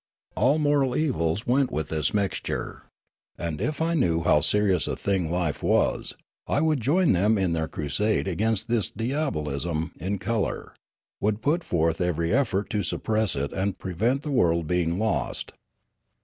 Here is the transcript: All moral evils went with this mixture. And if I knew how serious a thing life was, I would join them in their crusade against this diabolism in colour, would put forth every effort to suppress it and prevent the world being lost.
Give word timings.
All 0.35 0.57
moral 0.57 0.95
evils 0.97 1.45
went 1.45 1.69
with 1.71 1.89
this 1.89 2.11
mixture. 2.11 2.85
And 3.37 3.61
if 3.61 3.83
I 3.83 3.93
knew 3.93 4.23
how 4.23 4.39
serious 4.39 4.87
a 4.87 4.95
thing 4.95 5.29
life 5.29 5.61
was, 5.61 6.15
I 6.47 6.59
would 6.59 6.81
join 6.81 7.13
them 7.13 7.37
in 7.37 7.53
their 7.53 7.67
crusade 7.67 8.27
against 8.27 8.67
this 8.67 8.89
diabolism 8.89 9.91
in 9.97 10.17
colour, 10.17 10.73
would 11.19 11.43
put 11.43 11.63
forth 11.63 12.01
every 12.01 12.33
effort 12.33 12.71
to 12.71 12.81
suppress 12.81 13.35
it 13.35 13.53
and 13.53 13.77
prevent 13.77 14.23
the 14.23 14.31
world 14.31 14.65
being 14.65 14.97
lost. 14.97 15.51